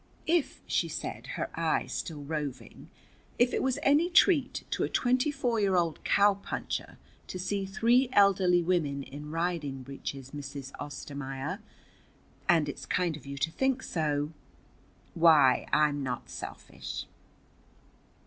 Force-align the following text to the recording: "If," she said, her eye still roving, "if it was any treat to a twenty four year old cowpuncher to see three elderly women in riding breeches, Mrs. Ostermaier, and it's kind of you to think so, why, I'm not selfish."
"If," 0.25 0.63
she 0.65 0.87
said, 0.87 1.27
her 1.37 1.51
eye 1.53 1.85
still 1.85 2.23
roving, 2.23 2.89
"if 3.37 3.53
it 3.53 3.61
was 3.61 3.77
any 3.83 4.09
treat 4.09 4.63
to 4.71 4.83
a 4.83 4.89
twenty 4.89 5.29
four 5.29 5.59
year 5.59 5.75
old 5.75 6.03
cowpuncher 6.03 6.97
to 7.27 7.37
see 7.37 7.67
three 7.67 8.09
elderly 8.11 8.63
women 8.63 9.03
in 9.03 9.29
riding 9.29 9.83
breeches, 9.83 10.31
Mrs. 10.31 10.71
Ostermaier, 10.79 11.59
and 12.49 12.67
it's 12.67 12.87
kind 12.87 13.15
of 13.15 13.27
you 13.27 13.37
to 13.37 13.51
think 13.51 13.83
so, 13.83 14.31
why, 15.13 15.67
I'm 15.71 16.01
not 16.01 16.31
selfish." 16.31 17.05